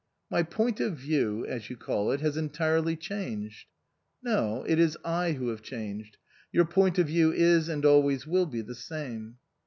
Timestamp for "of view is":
6.97-7.69